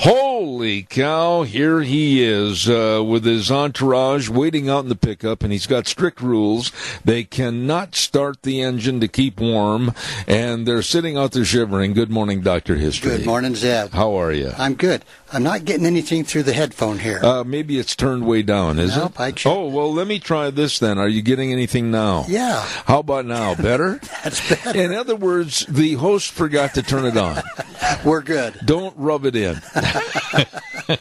[0.00, 5.50] Holy cow, here he is uh, with his entourage waiting out in the pickup, and
[5.52, 6.70] he's got strict rules.
[7.04, 9.92] They cannot start the engine to keep warm,
[10.28, 11.94] and they're sitting out there shivering.
[11.94, 12.76] Good morning, Dr.
[12.76, 13.16] History.
[13.16, 13.90] Good morning, Zeb.
[13.92, 14.52] How are you?
[14.56, 15.04] I'm good.
[15.32, 17.18] I'm not getting anything through the headphone here.
[17.20, 19.20] Uh, maybe it's turned way down, is Nope, it?
[19.20, 19.46] I checked.
[19.46, 20.98] oh, well, let me try this then.
[20.98, 22.24] Are you getting anything now?
[22.28, 22.62] Yeah.
[22.86, 23.54] How about now?
[23.60, 24.00] Better?
[24.22, 24.78] That's better.
[24.80, 27.42] In other words, the host forgot to turn it on.
[28.04, 28.58] We're good.
[28.64, 29.60] Don't rub it in.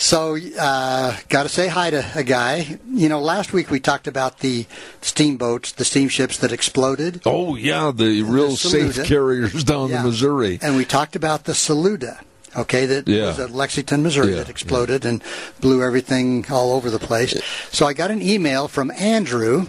[0.00, 2.78] So, uh, got to say hi to a guy.
[2.88, 4.64] You know, last week we talked about the
[5.00, 7.20] steamboats, the steamships that exploded.
[7.26, 8.92] Oh, yeah, the real Saluda.
[8.92, 10.02] safe carriers down Yeah.
[10.02, 10.60] the Missouri.
[10.62, 12.20] And we talked about the Saluda.
[12.56, 13.26] Okay, that Yeah.
[13.26, 15.20] was at Lexington, Missouri, Yeah, that exploded and
[15.60, 17.34] blew everything all over the place.
[17.72, 19.66] So I got an email from Andrew,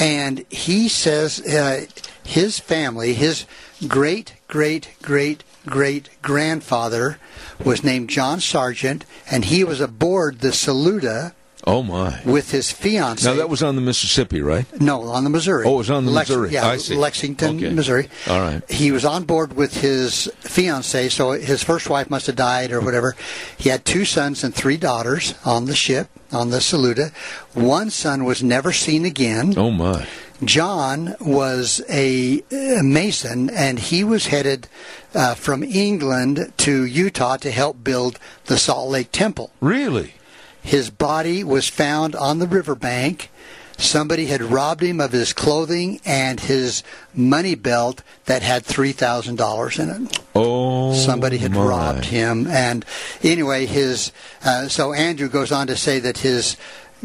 [0.00, 1.84] and he says uh,
[2.24, 3.44] his family, his
[3.86, 7.18] great, great, great, great grandfather
[7.64, 11.32] was named John Sargent, and he was aboard the Saluda
[11.66, 12.20] Oh, my.
[12.24, 13.28] with his fiance.
[13.28, 14.64] Now, that was on the Mississippi, right?
[14.80, 15.66] No, on the Missouri.
[15.66, 16.50] Oh, it was on the Missouri.
[16.50, 16.76] Yeah.
[16.90, 17.70] Lexington, Okay.
[17.70, 18.08] Missouri.
[18.28, 18.62] All right.
[18.70, 22.80] He was on board with his fiancee, so his first wife must have died or
[22.80, 23.14] whatever.
[23.58, 27.12] He had two sons and three daughters on the ship, on the Saluda.
[27.52, 29.54] One son was never seen again.
[29.58, 30.06] Oh, my.
[30.44, 34.68] John was a, mason, and he was headed
[35.14, 39.50] uh, from England to Utah to help build the Salt Lake Temple.
[39.60, 40.14] Really?
[40.62, 43.30] His body was found on the riverbank.
[43.78, 46.82] Somebody had robbed him of his clothing and his
[47.14, 50.18] money belt that had $3,000 in it.
[50.34, 51.64] Oh, Somebody had my.
[51.64, 52.46] robbed him.
[52.46, 52.84] And
[53.22, 54.12] anyway, his,
[54.44, 56.58] uh, so Andrew goes on to say that his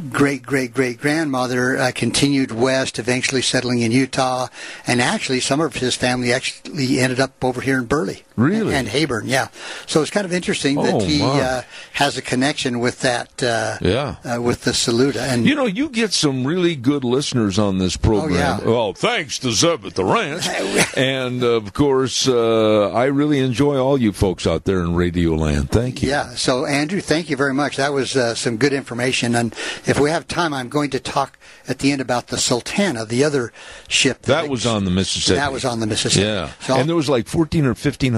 [0.10, 4.48] great great great grandmother uh, continued west, eventually settling in Utah,
[4.86, 8.74] and actually some of his family actually ended up over here in Burley, Really?
[8.74, 9.24] and, Heyburn.
[9.26, 9.48] Yeah,
[9.86, 11.62] so it's kind of interesting Oh, that he uh,
[11.94, 13.42] has a connection with that.
[13.42, 14.16] Uh, Yeah.
[14.26, 17.98] uh, with the Saluda, and You know, you get some really good listeners on this
[17.98, 18.60] program.
[18.62, 18.70] Oh, yeah.
[18.70, 20.48] Well, thanks to Zeb at the Ranch.
[20.98, 25.72] and, of course, uh, I really enjoy all you folks out there in Radio Land.
[25.72, 26.10] Thank you.
[26.10, 26.36] Yeah.
[26.36, 27.78] So, Andrew, thank you very much.
[27.78, 29.36] That was uh, some good information.
[29.36, 29.54] And
[29.86, 31.38] if we have time, I'm going to talk
[31.68, 33.52] at the end about the Sultana, the other
[33.88, 34.24] ship.
[34.24, 35.38] That was on the Mississippi.
[35.38, 36.26] That was on the Mississippi.
[36.26, 36.52] Yeah.
[36.62, 37.76] So, and there was like 14 or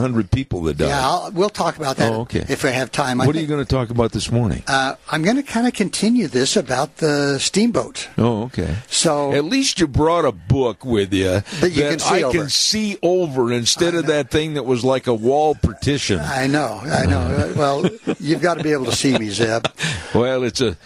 [0.07, 0.87] 1500 people that died.
[0.87, 2.45] yeah, I'll, we'll talk about that Oh, okay.
[2.49, 3.17] if we have time.
[3.19, 4.63] What are you going to talk about this morning?
[4.67, 8.09] Uh, I'm going to kind of continue this about the steamboat.
[8.17, 8.75] oh, okay.
[8.87, 12.37] So, At least you brought a book with you That you can see I over.
[12.37, 16.19] can see over instead of that thing that was like a wall partition.
[16.19, 17.53] I know, I know.
[17.57, 17.89] Well,
[18.19, 19.65] you've got to be able to see me, Zeb.
[20.13, 20.77] Well, it's a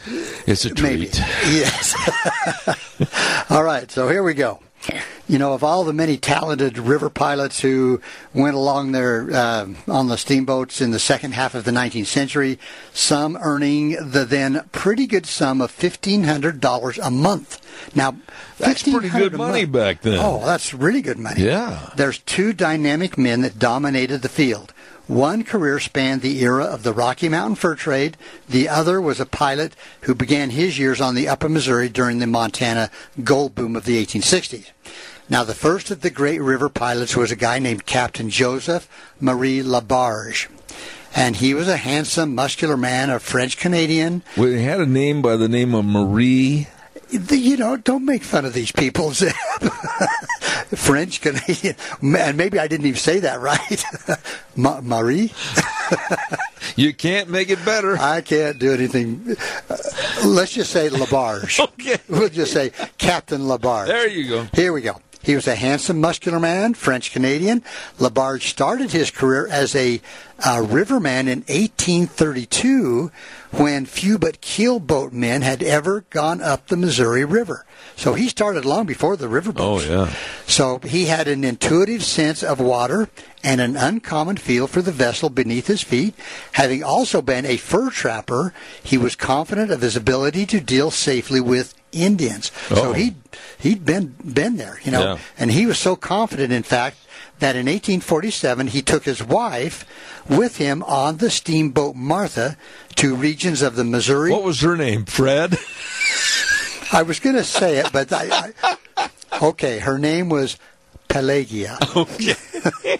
[0.47, 1.07] it's a Maybe.
[1.07, 1.17] treat.
[1.49, 1.93] Yes.
[3.49, 4.59] all right, so here we go.
[5.27, 8.01] You know, of all the many talented river pilots who
[8.33, 12.59] went along there uh, on the steamboats in the second half of the 19th century,
[12.93, 17.95] some earning the then pretty good sum of $1,500 a month.
[17.95, 18.15] Now,
[18.57, 19.71] That's pretty good money month.
[19.71, 20.19] back then.
[20.19, 21.43] Oh, that's really good money.
[21.43, 21.91] Yeah.
[21.95, 24.73] There's two dynamic men that dominated the field.
[25.11, 28.15] One career spanned the era of the Rocky Mountain fur trade.
[28.47, 32.27] The other was a pilot who began his years on the Upper Missouri during the
[32.27, 32.89] Montana
[33.21, 34.67] gold boom of the 1860s.
[35.27, 38.87] Now, the first of the great river pilots was a guy named Captain Joseph
[39.19, 40.47] Marie Labarge.
[41.13, 44.23] And he was a handsome, muscular man, a French Canadian.
[44.37, 46.69] Well, he had a name by the name of Marie.
[47.11, 49.11] You know, don't make fun of these people.
[49.11, 49.33] Zeb.
[50.75, 53.83] French Canadian, and maybe I didn't even say that right.
[54.55, 55.33] Ma- Marie.
[56.77, 57.97] you can't make it better.
[57.97, 59.35] I can't do anything.
[59.69, 59.77] Uh,
[60.25, 61.59] let's just say Labarge.
[61.59, 61.97] okay.
[62.07, 63.87] We'll just say Captain Labarge.
[63.87, 64.47] There you go.
[64.53, 65.01] Here we go.
[65.23, 67.61] He was a handsome, muscular man, French Canadian.
[67.99, 70.01] Labarge started his career as a
[70.43, 73.11] uh, riverman in 1832
[73.51, 77.65] when few but keelboat men had ever gone up the Missouri River.
[77.95, 79.59] So he started long before the riverboats.
[79.59, 80.13] Oh, yeah.
[80.47, 83.09] So he had an intuitive sense of water
[83.43, 86.15] and an uncommon feel for the vessel beneath his feet.
[86.53, 91.41] Having also been a fur trapper, he was confident of his ability to deal safely
[91.41, 92.51] with Indians.
[92.69, 92.75] Oh.
[92.75, 93.15] So he
[93.59, 95.17] he'd been been there, you know, Yeah.
[95.37, 96.97] and he was so confident, in fact,
[97.41, 99.85] that in 1847 he took his wife
[100.29, 102.55] with him on the steamboat Martha
[102.95, 104.31] to regions of the Missouri.
[104.31, 105.05] What was her name?
[105.05, 105.57] Fred?
[106.93, 109.09] I was going to say it, but I, I
[109.41, 109.79] okay.
[109.79, 110.57] Her name was
[111.07, 111.77] Pelagia.
[111.95, 112.35] Okay.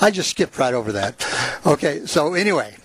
[0.00, 1.26] I just skipped right over that.
[1.66, 2.76] Okay, so anyway,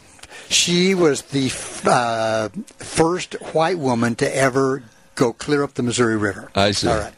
[0.50, 1.52] she was the
[1.86, 4.84] uh, first white woman to ever
[5.16, 6.50] go clear up the Missouri River.
[6.54, 6.88] I see.
[6.88, 7.14] All right.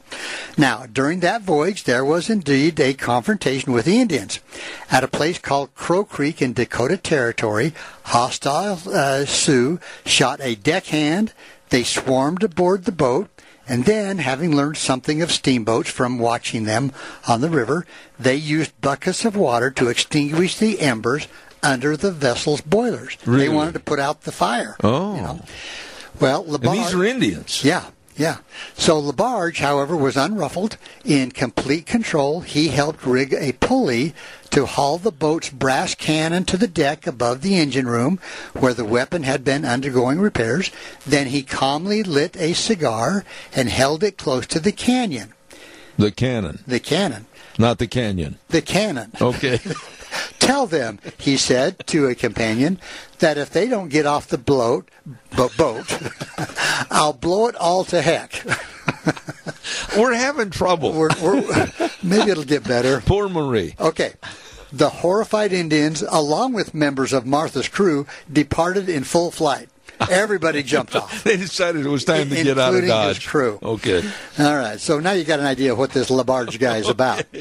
[0.57, 4.39] Now, during that voyage, there was indeed a confrontation with the Indians.
[4.89, 7.73] At a place called Crow Creek in Dakota Territory,
[8.03, 11.33] hostile uh, Sioux shot a deckhand.
[11.69, 13.29] They swarmed aboard the boat.
[13.69, 16.93] And then, having learned something of steamboats from watching them
[17.27, 17.85] on the river,
[18.17, 21.27] they used buckets of water to extinguish the embers
[21.61, 23.17] under the vessel's boilers.
[23.25, 23.47] Really?
[23.47, 24.77] They wanted to put out the fire.
[24.81, 25.15] Oh.
[25.15, 25.41] you know.
[26.19, 27.63] Well, And these are Indians.
[27.63, 27.85] yeah,
[28.15, 28.37] yeah.
[28.75, 32.41] So Labarge, however, was unruffled, in complete control.
[32.41, 34.13] He helped rig a pulley
[34.49, 38.19] to haul the boat's brass cannon to the deck above the engine room,
[38.53, 40.71] where the weapon had been undergoing repairs.
[41.05, 43.23] Then he calmly lit a cigar
[43.53, 45.33] and held it close to the canyon.
[45.97, 47.25] The cannon, The cannon.
[47.57, 48.37] not the canyon.
[48.49, 49.11] The cannon.
[49.21, 49.59] Okay.
[50.39, 52.79] Tell them, he said to a companion,
[53.19, 54.89] that if they don't get off the bloat,
[55.35, 55.85] bo- boat,
[56.91, 58.43] I'll blow it all to heck.
[59.97, 60.93] We're having trouble.
[60.93, 61.71] we're, we're,
[62.03, 63.01] maybe it'll get better.
[63.01, 63.75] Poor Marie.
[63.79, 64.13] Okay.
[64.71, 69.69] The horrified Indians, along with members of Martha's crew, departed in full flight.
[70.09, 71.23] Everybody jumped off.
[71.23, 73.59] They decided it was time to get out of Including his crew.
[73.61, 74.03] Okay.
[74.39, 77.23] All right, so now you got an idea of what this Labarge guy is about.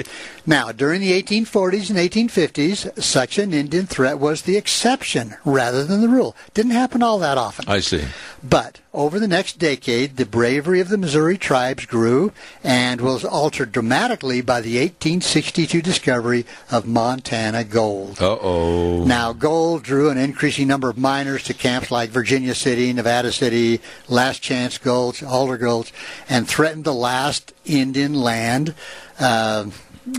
[0.48, 6.02] Now, during the 1840s and 1850s, such an Indian threat was the exception rather than
[6.02, 6.36] the rule.
[6.54, 7.64] Didn't happen all that often.
[7.68, 8.04] I see.
[8.42, 13.72] But over the next decade, the bravery of the Missouri tribes grew and was altered
[13.72, 18.20] dramatically by the 1862 discovery of Montana gold.
[18.20, 19.04] Uh oh.
[19.04, 23.80] Now, gold drew an increasing number of miners to camps like Virginia City, Nevada City,
[24.08, 25.92] Last Chance Gulch, Alder Gulch,
[26.28, 28.74] and threatened the last Indian land.
[29.18, 29.66] Uh,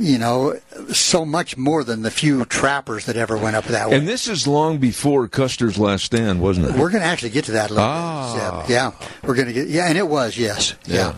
[0.01, 0.53] you know,
[0.91, 3.95] so much more than the few trappers that ever went up that way.
[3.97, 6.71] And this is long before Custer's last stand, wasn't it?
[6.75, 8.61] We're going to actually get to that a little Ah.
[8.63, 8.71] bit.
[8.73, 8.91] Yeah,
[9.23, 9.67] we're going to get.
[9.69, 10.73] Yeah, and it was yes.
[10.85, 10.95] Yeah.
[10.95, 11.13] Yeah.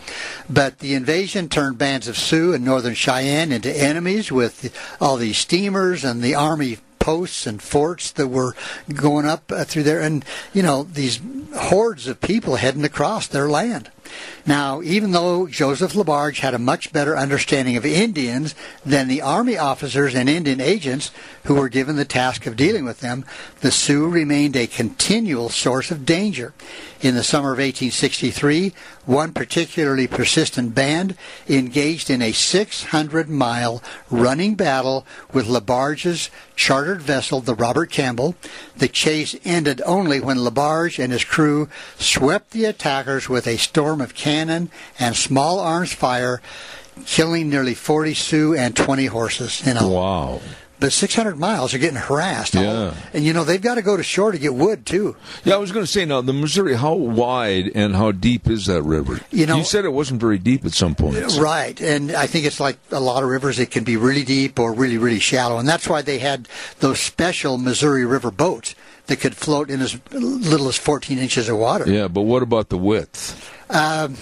[0.49, 4.71] but the invasion turned bands of Sioux and Northern Cheyenne into enemies with
[5.01, 8.55] all these steamers and the army posts and forts that were
[8.93, 10.23] going up uh, through there, and
[10.53, 11.19] you know these
[11.55, 13.89] hordes of people heading across their land.
[14.45, 19.57] Now, even though Joseph Labarge had a much better understanding of Indians than the Army
[19.57, 21.11] officers and Indian agents
[21.43, 23.25] who were given the task of dealing with them,
[23.61, 26.53] the Sioux remained a continual source of danger.
[27.01, 28.73] In the summer of 1863,
[29.09, 37.41] one particularly persistent band engaged in a 600 mile running battle with Labarge's chartered vessel,
[37.41, 38.35] the Robert Campbell.
[38.77, 43.99] The chase ended only when Labarge and his crew swept the attackers with a storm
[43.99, 46.39] of cannon and small arms fire,
[47.07, 49.75] killing nearly 40 Sioux and 20 horses in.
[49.75, 50.39] Wow.
[50.79, 52.53] But 600 miles are getting harassed.
[52.55, 52.93] Yeah.
[53.13, 55.17] And you know, they've got to go to shore to get wood, too.
[55.43, 56.75] Yeah, I was going to say now the Missouri.
[56.75, 59.19] How wide and how deep is that river?
[59.31, 61.37] You know- you said it wasn't very deep at some points.
[61.37, 64.23] Uh, right, and I think it's like a lot of rivers; it can be really
[64.23, 66.47] deep or really, really shallow, and that's why they had
[66.79, 68.73] those special Missouri River boats
[69.07, 72.69] that could float in as little as 14 inches of water Yeah, but what about
[72.69, 73.51] the width?
[73.69, 74.15] Um,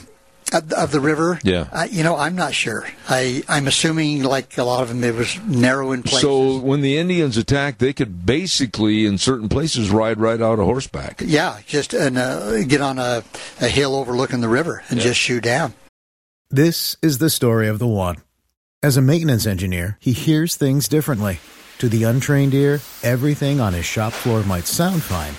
[0.54, 1.40] of, of the river.
[1.44, 1.68] Yeah.
[1.72, 2.88] uh, you know, I'm not sure.
[3.10, 6.22] I I'm assuming like a lot of them, it was narrow in places.
[6.22, 10.66] So when the Indians attacked, they could basically, in certain places, ride right out of
[10.66, 11.22] horseback.
[11.26, 13.24] yeah, just and uh, get on a,
[13.62, 15.74] a hill overlooking the river and just shoot down.
[16.50, 18.18] This is the story of the one.
[18.82, 21.40] As a maintenance engineer, he hears things differently.
[21.80, 25.34] To the untrained ear, everything on his shop floor might sound fine,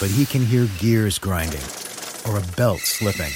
[0.00, 1.62] but he can hear gears grinding
[2.26, 3.32] or a belt slipping.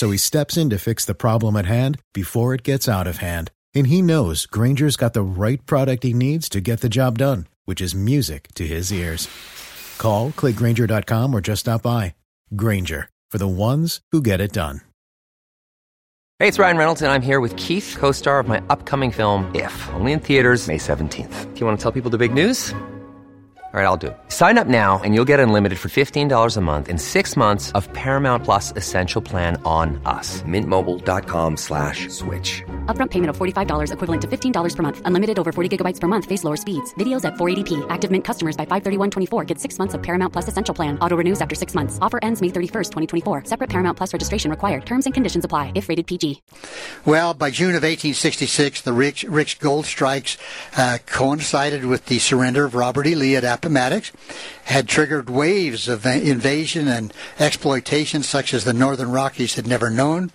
[0.00, 3.18] So he steps in to fix the problem at hand before it gets out of
[3.18, 3.50] hand.
[3.74, 7.46] And he knows Grainger's got the right product he needs to get the job done,
[7.66, 9.28] which is music to his ears.
[9.98, 12.14] Call, clickgrainger.com, or just stop by.
[12.56, 14.80] Granger, for the ones who get it done.
[16.38, 19.54] Hey, it's Ryan Reynolds, and I'm here with Keith, co star of my upcoming film,
[19.54, 21.52] If, only in theaters, May 17th.
[21.52, 22.72] Do you want to tell people the big news?
[23.72, 24.18] All right, I'll do it.
[24.26, 27.86] Sign up now and you'll get unlimited for $15 a month in six months of
[27.92, 30.42] Paramount Plus Essential Plan on us.
[30.42, 32.64] Mintmobile.com slash switch.
[32.86, 35.02] Upfront payment of $45 equivalent to $15 per month.
[35.04, 36.24] Unlimited over 40 gigabytes per month.
[36.24, 36.92] Face lower speeds.
[36.94, 37.86] Videos at 480p.
[37.88, 40.98] Active Mint customers by 531.24 get six months of Paramount Plus Essential Plan.
[40.98, 41.96] Auto renews after six months.
[42.02, 42.90] Offer ends May 31st,
[43.22, 43.44] 2024.
[43.44, 44.84] Separate Paramount Plus registration required.
[44.84, 46.42] Terms and conditions apply if rated PG.
[47.04, 50.38] Well, by June of 1866, the rich, rich gold strikes
[50.76, 53.14] uh, coincided with the surrender of Robert E.
[53.14, 54.10] Lee at Appomattox,
[54.64, 60.30] had triggered waves of invasion and exploitation such as the Northern Rockies had never known.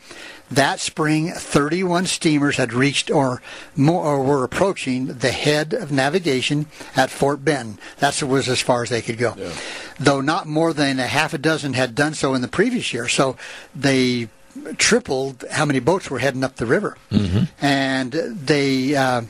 [0.51, 3.41] That spring, 31 steamers had reached or,
[3.75, 7.79] more, or were approaching the head of navigation at Fort Benton.
[7.97, 9.33] That was as far as they could go.
[9.35, 9.51] Yeah.
[9.99, 13.07] Though not more than a half a dozen had done so in the previous year.
[13.07, 13.37] So
[13.73, 14.29] they
[14.77, 16.95] tripled how many boats were heading up the river.
[17.11, 17.45] Mm-hmm.
[17.65, 18.95] And they.
[18.95, 19.23] Uh,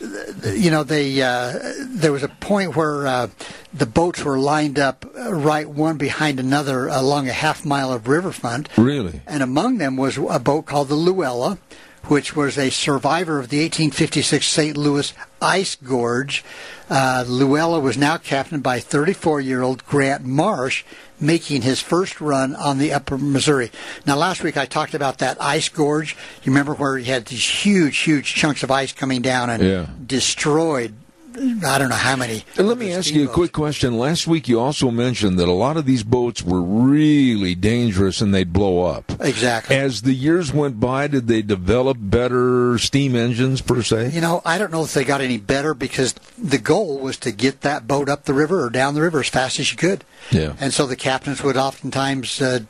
[0.00, 3.28] you know, they uh, there was a point where uh,
[3.72, 8.08] the boats were lined up uh, right one behind another along a half mile of
[8.08, 8.68] riverfront.
[8.76, 9.20] Really?
[9.26, 11.58] And among them was a boat called the Luella,
[12.04, 14.76] which was a survivor of the 1856 St.
[14.76, 16.44] Louis ice gorge.
[16.88, 20.84] Uh, Luella was now captained by 34 year old Grant Marsh,
[21.20, 23.70] making his first run on the upper Missouri.
[24.06, 26.16] Now, last week I talked about that ice gorge.
[26.42, 29.86] You remember where he had these huge, huge chunks of ice coming down and yeah.
[30.04, 30.94] destroyed
[31.36, 32.44] I don't know how many.
[32.56, 33.98] And let me ask you a quick question.
[33.98, 38.34] Last week you also mentioned that a lot of these boats were really dangerous and
[38.34, 39.12] they'd blow up.
[39.20, 39.76] Exactly.
[39.76, 44.10] As the years went by, did they develop better steam engines per se?
[44.10, 47.32] You know, I don't know if they got any better because the goal was to
[47.32, 50.04] get that boat up the river or down the river as fast as you could.
[50.30, 50.54] Yeah.
[50.60, 52.60] And so the captains would oftentimes uh,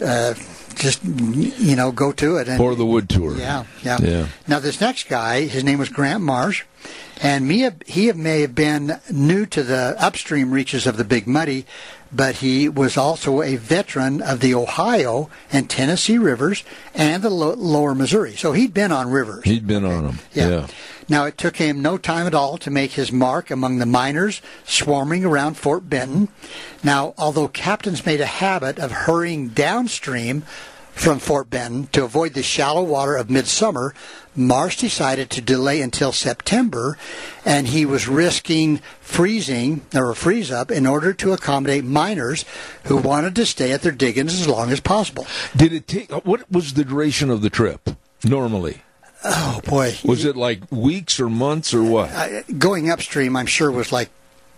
[0.00, 0.34] uh,
[0.74, 3.36] just you know go to it and for the wood tour.
[3.36, 4.28] Yeah, yeah, yeah.
[4.46, 6.64] Now this next guy, his name was Grant Marsh.
[7.20, 11.66] And he may have been new to the upstream reaches of the Big Muddy,
[12.12, 16.62] but he was also a veteran of the Ohio and Tennessee rivers
[16.94, 18.36] and the lower Missouri.
[18.36, 19.44] So he'd been on rivers.
[19.44, 20.18] He'd been on them.
[20.32, 20.48] Yeah.
[20.48, 20.66] yeah.
[21.08, 24.42] Now, it took him no time at all to make his mark among the miners
[24.64, 26.28] swarming around Fort Benton.
[26.84, 30.44] Now, although captains made a habit of hurrying downstream
[30.98, 33.94] from Fort Benton to avoid the shallow water of midsummer,
[34.34, 36.98] Marsh decided to delay until September,
[37.44, 42.44] and he was risking freezing or a freeze up in order to accommodate miners
[42.84, 45.26] who wanted to stay at their diggings as long as possible.
[45.56, 46.10] Did it take?
[46.10, 47.90] What was the duration of the trip
[48.24, 48.82] normally?
[49.24, 49.96] Oh boy!
[50.04, 52.10] Was it like weeks or months or what?
[52.12, 54.10] Uh, going upstream, I'm sure was like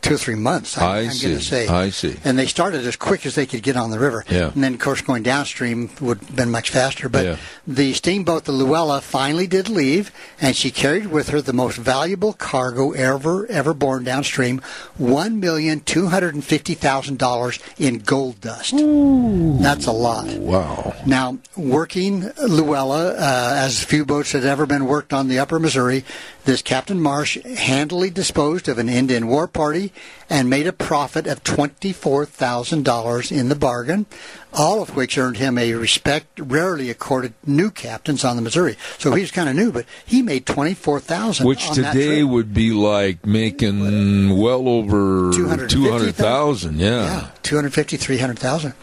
[0.03, 0.79] two or three months.
[0.79, 1.69] I, I am going to say.
[1.69, 2.17] I see.
[2.25, 4.25] And they started as quick as they could get on the river.
[4.29, 4.53] Yeah.
[4.53, 7.09] And then, of course, going downstream would have been much faster.
[7.09, 7.37] But yeah.
[7.67, 12.33] the steamboat, the Luella, finally did leave, and she carried with her the most valuable
[12.33, 14.61] cargo ever ever borne downstream:
[14.97, 18.75] one million two hundred and fifty thousand dollars in gold dust.
[18.75, 19.59] Ooh.
[19.59, 20.27] That's a lot.
[20.27, 20.95] Wow.
[21.07, 26.05] Now, working Luella, uh, as few boats had ever been worked on the Upper Missouri,
[26.45, 29.93] this Captain Marsh handily disposed of an Indian war party
[30.29, 34.07] and made a profit of $24,000 in the bargain,
[34.53, 38.77] all of which earned him a respect rarely accorded new captains on the Missouri.
[38.99, 43.25] So he was kind of new, but he made 24000 Which today would be like
[43.27, 46.79] making well over 200,000.
[46.79, 46.89] yeah.
[46.91, 48.75] Yeah, 250, 300,000.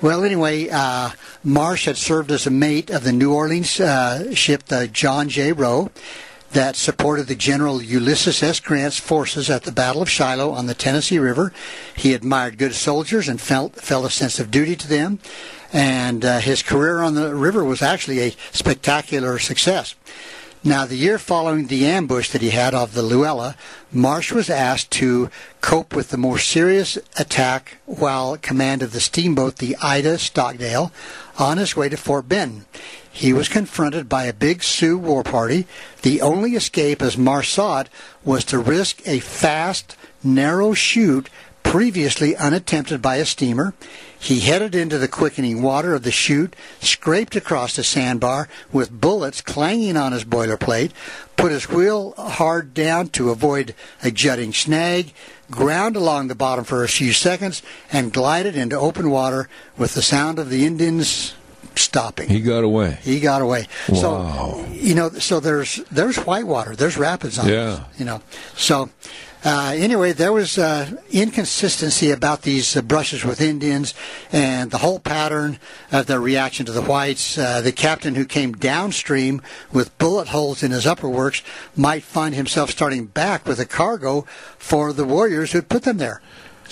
[0.00, 1.10] Well, anyway, uh,
[1.42, 5.52] Marsh had served as a mate of the New Orleans uh, ship, the John J.
[5.52, 5.90] Roe
[6.52, 8.60] that supported the General Ulysses S.
[8.60, 11.52] Grant's forces at the Battle of Shiloh on the Tennessee River.
[11.96, 15.20] He admired good soldiers and felt felt a sense of duty to them.
[15.72, 19.94] And uh, his career on the river was actually a spectacular success.
[20.62, 23.56] Now, the year following the ambush that he had of the Luella,
[23.90, 25.30] Marsh was asked to
[25.62, 30.92] cope with the more serious attack while command of the steamboat, the Ida Stockdale,
[31.38, 32.66] on his way to Fort Benton.
[33.10, 35.66] He was confronted by a big Sioux war party.
[36.02, 37.88] The only escape, as Marsh saw it,
[38.22, 41.30] was to risk a fast, narrow chute
[41.62, 43.74] previously unattempted by a steamer.
[44.18, 49.40] He headed into the quickening water of the chute, scraped across the sandbar with bullets
[49.40, 50.90] clanging on his boilerplate,
[51.36, 55.12] put his wheel hard down to avoid a jutting snag,
[55.50, 57.62] ground along the bottom for a few seconds,
[57.92, 59.48] and glided into open water
[59.78, 61.34] with the sound of the Indians
[61.76, 62.28] stopping.
[62.28, 62.98] He got away.
[63.02, 63.68] He got away.
[63.88, 63.94] Wow.
[63.94, 67.64] So you know, so there's there's whitewater, there's rapids on Yeah.
[67.88, 68.20] this, you know.
[68.56, 68.90] So
[69.42, 73.94] uh, anyway, there was uh, inconsistency about these uh, brushes with Indians
[74.32, 75.58] and the whole pattern
[75.90, 77.38] of their reaction to the whites.
[77.38, 79.40] Uh, the captain who came downstream
[79.72, 81.42] with bullet holes in his upper works
[81.74, 84.26] might find himself starting back with a cargo
[84.58, 86.20] for the warriors who'd put them there.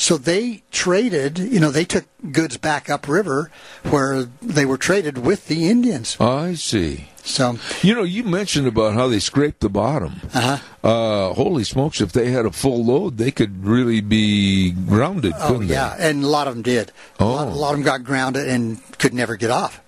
[0.00, 3.50] So they traded, you know, they took goods back upriver
[3.83, 6.17] where they were traded with the Indians.
[6.21, 7.09] I see.
[7.25, 10.21] So, You know, you mentioned about how they scraped the bottom.
[10.33, 10.59] uh-huh.
[10.88, 12.00] Uh, holy smokes!
[12.00, 16.28] If they had a full load, they could really be grounded, Oh yeah, and a
[16.28, 16.93] lot of them did.
[17.19, 17.52] A, lot, Oh.
[17.52, 19.81] a lot of them got grounded and could never get off.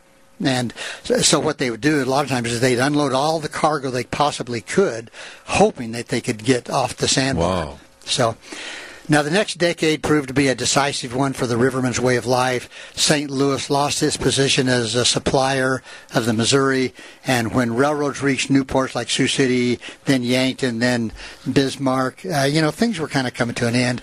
[0.42, 0.74] And
[1.04, 3.48] so, so what they would do a lot of times is they'd unload all the
[3.48, 5.10] cargo they possibly could,
[5.46, 7.66] hoping that they could get off the sandbar.
[7.66, 7.78] Wow.
[8.04, 8.36] So
[9.10, 12.26] now the next decade proved to be a decisive one for the Rivermen's way of
[12.26, 12.70] life.
[12.96, 13.28] St.
[13.28, 15.82] Louis lost its position as a supplier
[16.14, 16.94] of the Missouri,
[17.26, 21.12] and when railroads reached new ports like Sioux City, then Yankton, then
[21.52, 24.00] Bismarck, uh, you know things were kind of coming to an end.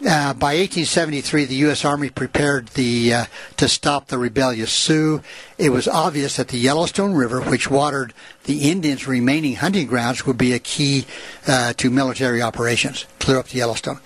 [0.00, 1.84] Uh, by 1873, the U.S.
[1.84, 3.24] Army prepared the uh,
[3.56, 5.22] to stop the rebellious Sioux.
[5.56, 8.12] It was obvious that the Yellowstone River, which watered
[8.44, 11.06] the Indians' remaining hunting grounds, would be a key
[11.46, 13.06] uh, to military operations.
[13.18, 13.98] Clear up the Yellowstone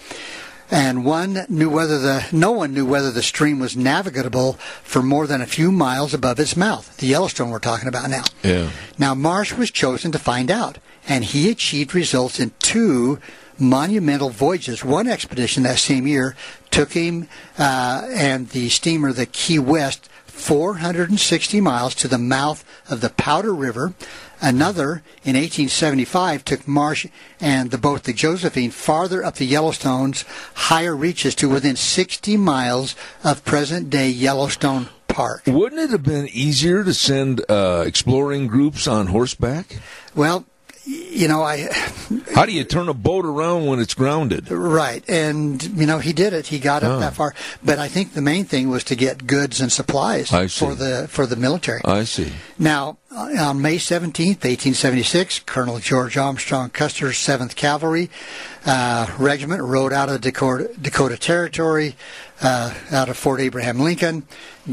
[0.71, 5.27] and one knew whether the no one knew whether the stream was navigable for more
[5.27, 6.97] than a few miles above its mouth.
[6.99, 8.25] The Yellowstone we're talking about now.
[8.43, 8.71] Yeah.
[8.99, 13.19] Now Marsh was chosen to find out, and he achieved results in two
[13.59, 14.85] monumental voyages.
[14.85, 16.37] One expedition that same year
[16.71, 20.09] took him uh, and the steamer the Key West
[20.39, 23.95] 460 miles to the mouth of the Powder River.
[24.41, 27.07] Another in 1875 took Marsh
[27.41, 32.95] and the boat the Josephine farther up the Yellowstone's higher reaches to within 60 miles
[33.25, 35.43] of present-day Yellowstone Park.
[35.47, 39.79] Wouldn't it have been easier to send uh, exploring groups on horseback?
[40.15, 40.45] Well,
[40.89, 41.69] you know, I
[42.35, 44.51] How do you turn a boat around when it's grounded?
[44.51, 46.47] Right, and you know he did it.
[46.47, 47.01] He got up Oh.
[47.01, 47.17] that ah.
[47.17, 51.07] far, but I think the main thing was to get goods and supplies for the
[51.11, 51.83] for the military.
[51.85, 52.33] I see.
[52.59, 58.11] Now, on May 17th, 1876, Colonel George Armstrong Custer's 7th Cavalry
[58.67, 61.97] uh, Regiment rode out of Dakota, Dakota Territory,
[62.43, 64.25] uh, out of Fort Abraham Lincoln.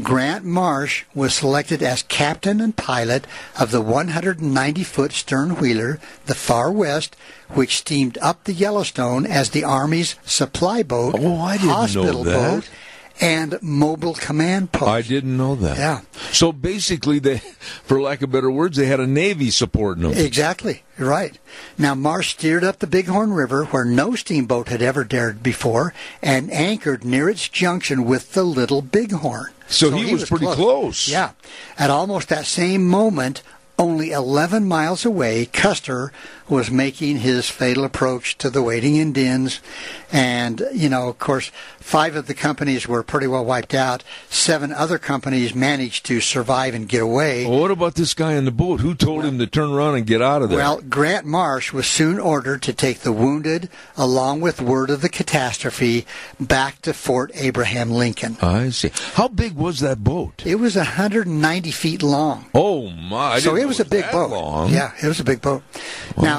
[0.02, 3.26] Grant Marsh was selected as captain and pilot
[3.58, 7.16] of the 190-foot stern wheeler, the Far West,
[7.50, 12.24] which steamed up the Yellowstone as the Army's supply boat, Oh, I didn't know hospital
[12.24, 12.34] that.
[12.64, 12.70] boat,
[13.20, 14.90] and mobile command post.
[14.90, 15.78] I didn't know that.
[15.78, 16.00] Yeah.
[16.32, 20.12] So basically, they, for lack of better words, they had a navy supporting them.
[20.12, 20.82] Exactly.
[20.98, 21.38] Right.
[21.78, 26.50] Now, Marsh steered up the Bighorn River where no steamboat had ever dared before and
[26.50, 29.52] anchored near its junction with the Little Bighorn.
[29.68, 31.08] So he was pretty close.
[31.08, 31.32] Yeah.
[31.78, 33.42] At almost that same moment,
[33.78, 36.12] only 11 miles away, Custer
[36.48, 39.60] was making his fatal approach to the waiting Indians.
[40.12, 44.04] And, you know, of course, five of the companies were pretty well wiped out.
[44.28, 47.44] Seven other companies managed to survive and get away.
[47.46, 48.80] Well, what about this guy in the boat?
[48.80, 50.58] Who told him to turn around and get out of there?
[50.58, 55.08] Well, Grant Marsh was soon ordered to take the wounded, along with word of the
[55.08, 56.06] catastrophe,
[56.38, 58.36] back to Fort Abraham Lincoln.
[58.40, 58.90] I see.
[59.14, 60.42] How big was that boat?
[60.46, 62.46] It was 190 feet long.
[62.54, 63.34] Oh my!
[63.34, 64.30] I so it was a big boat.
[64.30, 64.70] Long.
[64.70, 65.62] Yeah, it was a big boat.
[66.16, 66.35] Now,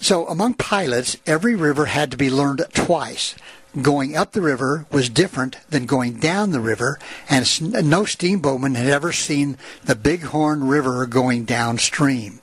[0.00, 3.34] so among pilots, every river had to be learned twice.
[3.80, 7.42] Going up the river was different than going down the river, and
[7.88, 12.40] no steamboatman had ever seen the Bighorn River going downstream.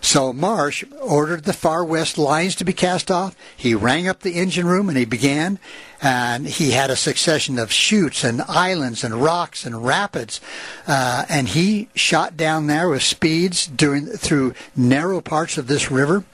[0.00, 3.36] So Marsh ordered the far west lines to be cast off.
[3.56, 5.58] He rang up the engine room and he began.
[6.02, 10.40] And he had a succession of chutes and islands and rocks and rapids.
[10.86, 16.24] Uh, and he shot down there with speeds during through narrow parts of this river.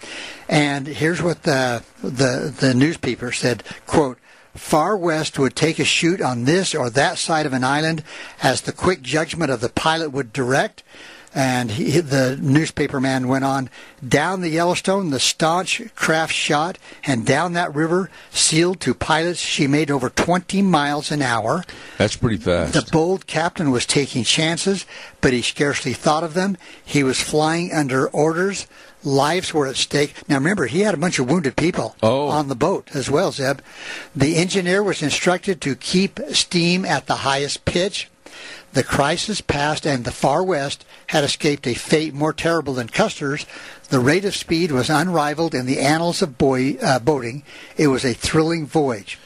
[0.48, 4.18] And here's what the the, the newspaper said: "Quote."
[4.54, 8.02] Far West would take a chute on this or that side of an island
[8.42, 10.82] as the quick judgment of the pilot would direct.
[11.38, 13.68] And he, the newspaper man went on
[14.06, 19.66] down the Yellowstone, the staunch craft shot, and down that river, sealed to pilots, she
[19.66, 21.62] made over 20 miles an hour.
[21.98, 22.72] That's pretty fast.
[22.72, 24.86] The bold captain was taking chances,
[25.20, 26.56] but he scarcely thought of them.
[26.82, 28.66] He was flying under orders.
[29.04, 30.14] Lives were at stake.
[30.30, 32.28] Now remember, he had a bunch of wounded people Oh.
[32.28, 33.60] on the boat as well, Zeb.
[34.16, 38.08] The engineer was instructed to keep steam at the highest pitch.
[38.72, 43.46] The crisis passed, and the Far West had escaped a fate more terrible than Custer's.
[43.88, 47.42] The rate of speed was unrivaled in the annals of boy, uh, boating.
[47.76, 49.18] It was a thrilling voyage.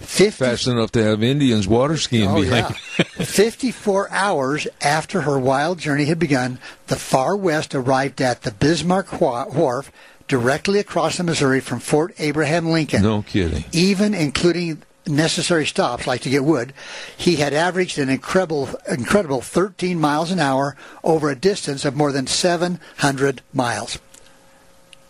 [0.00, 2.74] 50, Fast enough to have Indians water skiing Oh, behind.
[2.98, 3.04] yeah.
[3.24, 9.20] 54 hours after her wild journey had begun, the Far West arrived at the Bismarck
[9.20, 9.92] Wharf
[10.26, 13.02] directly across the Missouri from Fort Abraham Lincoln.
[13.02, 13.64] No kidding.
[13.72, 16.72] Even including necessary stops like to get wood,
[17.16, 22.12] he had averaged an incredible incredible 13 miles an hour over a distance of more
[22.12, 23.98] than 700 miles.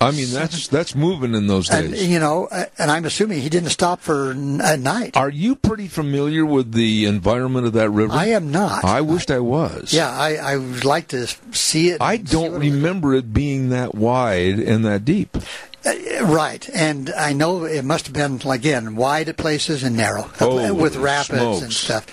[0.03, 2.09] I mean, that's that's moving in those And days.
[2.09, 2.49] you know,
[2.79, 5.15] and I'm assuming he didn't stop for n- a night.
[5.15, 8.15] Are you pretty familiar with the environment of that river?
[8.15, 8.83] I am not.
[8.83, 9.93] I wished I was.
[9.93, 12.01] yeah, I, I would like to see it.
[12.01, 15.37] I don't remember it being that wide and that deep.
[15.85, 20.31] Uh, Right, and I know it must have been again wide at places and narrow
[20.41, 22.07] Oh, with rapids and stuff.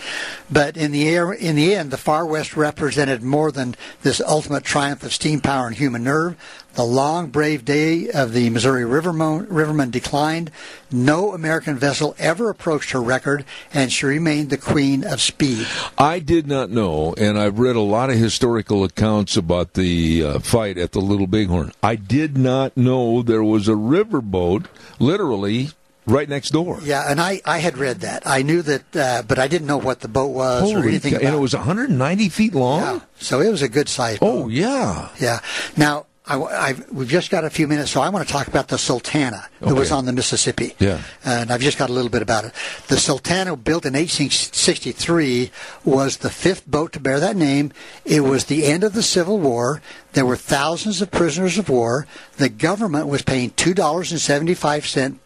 [0.49, 4.63] But in the air, in the end, the Far West represented more than this ultimate
[4.63, 6.37] triumph of steam power and human nerve.
[6.77, 10.51] The long, brave day of the Missouri Riverman, Riverman declined.
[10.91, 15.65] No American vessel ever approached her record, and she remained the queen of speed.
[15.97, 20.39] I did not know, and I've read a lot of historical accounts about the uh,
[20.39, 21.71] fight at the Little Bighorn.
[21.81, 24.67] I did not know there was a riverboat,
[24.99, 25.69] literally
[26.05, 26.79] right next door.
[26.83, 28.21] Yeah, and I, I had read that.
[28.27, 31.25] I knew that, uh, but I didn't know what the boat was or anything about
[31.25, 32.81] and it was 190 feet long.
[32.81, 34.43] Yeah, so it was a good size boat.
[34.43, 35.09] Oh yeah.
[35.19, 35.39] Yeah.
[35.75, 38.67] Now, I, I've, we've just got a few minutes, so I want to talk about
[38.67, 40.75] the Sultana that was on the Mississippi.
[40.77, 41.01] Yeah.
[41.23, 42.51] And I've just got a little bit about it.
[42.87, 45.51] The Sultana, built in 1863,
[45.85, 47.71] was the fifth boat to bear that name.
[48.03, 49.81] It was the end of the Civil War.
[50.13, 52.07] There were thousands of prisoners of war.
[52.37, 55.17] The government was paying $2.75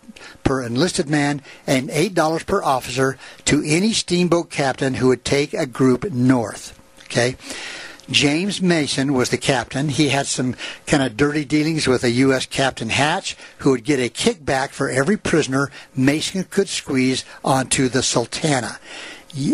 [0.43, 5.65] per enlisted man and $8 per officer to any steamboat captain who would take a
[5.65, 6.79] group north.
[7.05, 7.37] Okay?
[8.11, 9.89] James Mason was the captain.
[9.89, 12.45] He had some kind of dirty dealings with a U.S.
[12.45, 18.03] Captain Hatch, who would get a kickback for every prisoner Mason could squeeze onto the
[18.03, 18.77] Sultana.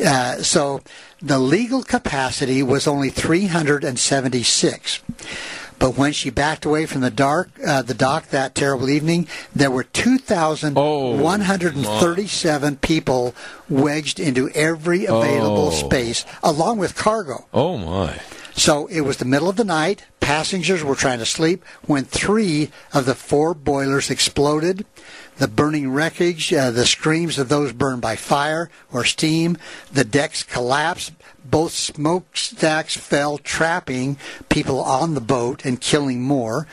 [0.06, 0.82] Uh, so
[1.22, 5.00] the legal capacity was only 376.
[5.80, 9.70] But when she backed away from the dark, uh, the dock that terrible evening, there
[9.70, 13.36] were 2,137 people
[13.70, 15.72] wedged into every available Oh.
[15.72, 17.46] space, along with cargo.
[17.54, 18.20] Oh my.
[18.58, 20.04] So it was the middle of the night.
[20.20, 24.84] Passengers were trying to sleep when three of the four boilers exploded.
[25.38, 29.60] The burning wreckage, uh, the screams of those burned by fire or steam,
[29.94, 31.14] the decks collapsed.
[31.46, 34.18] Both smokestacks fell, trapping
[34.50, 36.68] people on the boat and killing more.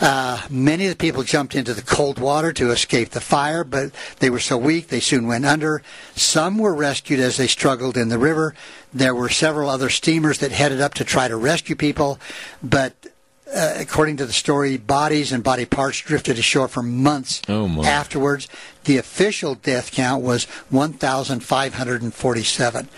[0.00, 3.92] Uh, many of the people jumped into the cold water to escape the fire, but
[4.18, 5.82] they were so weak they soon went under.
[6.16, 8.54] Some were rescued as they struggled in the river.
[8.92, 12.18] There were several other steamers that headed up to try to rescue people,
[12.62, 13.11] but
[13.54, 17.86] uh, according to the story, bodies and body parts drifted ashore for months Oh, my.
[17.86, 18.48] afterwards.
[18.84, 22.88] The official death count was 1,547.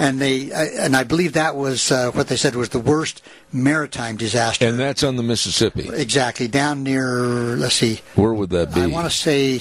[0.00, 3.22] And they, uh, and I believe that was uh, what they said was the worst
[3.52, 4.66] maritime disaster.
[4.66, 5.88] And that's on the Mississippi.
[5.92, 7.56] Exactly, down near.
[7.56, 8.00] Let's see.
[8.14, 8.80] Where would that be?
[8.82, 9.60] I want to say,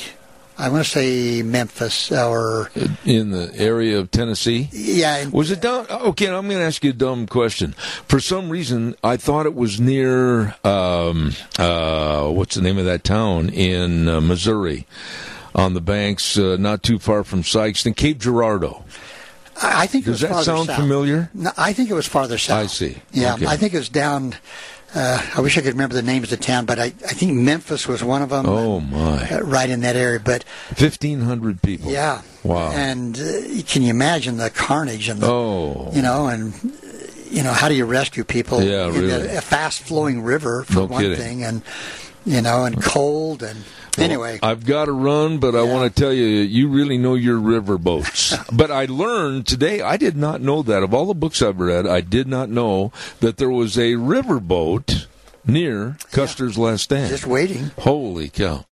[0.58, 2.70] I want to say Memphis or
[3.06, 4.70] in the area of Tennessee.
[4.72, 5.26] yeah.
[5.30, 5.88] Was it down?
[5.90, 7.74] Okay, I'm going to ask you a dumb question.
[8.08, 13.04] For some reason, I thought it was near um, uh, what's the name of that
[13.04, 14.86] town in uh, Missouri,
[15.56, 18.84] on the banks, uh, not too far from Sikeston, Cape Girardeau.
[19.64, 20.76] I think it Does was that sound south.
[20.80, 21.30] familiar?
[21.34, 22.64] No, I think it was farther south.
[22.64, 22.98] I see.
[23.12, 23.46] Yeah, Okay.
[23.48, 24.36] I think it was down.
[24.94, 27.32] Uh, I wish I could remember the names of the town, but I, I think
[27.34, 28.46] Memphis was one of them.
[28.46, 29.30] Oh my!
[29.30, 30.44] uh, right in that area, but
[30.76, 31.90] Fifteen hundred people.
[31.92, 32.22] yeah.
[32.44, 32.72] Wow.
[32.72, 35.90] And uh, can you imagine the carnage and the, Oh.
[35.94, 36.54] you know, and
[37.30, 38.62] you know, how do you rescue people?
[38.62, 39.12] Yeah, in really.
[39.30, 41.18] A, a fast-flowing river for No one kidding.
[41.18, 41.62] thing, and
[42.26, 43.64] you know, and cold, and
[43.98, 44.40] anyway.
[44.42, 47.78] I've got to run, but I want to tell you, you really know your river
[47.78, 48.36] boats.
[48.52, 50.84] but I learned today, I did not know that.
[50.84, 54.40] Of all the books I've read, I did not know that there was a river
[54.40, 55.08] boat
[55.46, 57.10] near Custer's Last Stand.
[57.10, 57.72] just waiting.
[57.80, 58.66] Holy cow.